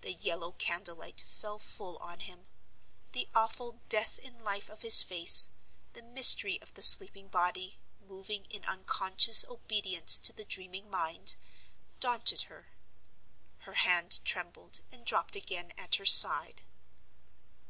The 0.00 0.14
yellow 0.14 0.52
candle 0.52 0.96
light 0.96 1.22
fell 1.28 1.58
full 1.58 1.98
on 1.98 2.20
him. 2.20 2.46
The 3.12 3.28
awful 3.34 3.82
death 3.90 4.18
in 4.18 4.42
life 4.42 4.70
of 4.70 4.80
his 4.80 5.02
face—the 5.02 6.02
mystery 6.02 6.58
of 6.62 6.72
the 6.72 6.80
sleeping 6.80 7.28
body, 7.28 7.78
moving 8.00 8.46
in 8.46 8.64
unconscious 8.64 9.44
obedience 9.46 10.20
to 10.20 10.32
the 10.32 10.46
dreaming 10.46 10.88
mind—daunted 10.88 12.40
her. 12.48 12.70
Her 13.58 13.74
hand 13.74 14.20
trembled, 14.24 14.80
and 14.90 15.04
dropped 15.04 15.36
again 15.36 15.74
at 15.76 15.96
her 15.96 16.06
side. 16.06 16.62